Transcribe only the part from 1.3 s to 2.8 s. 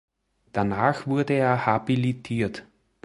er habilitiert.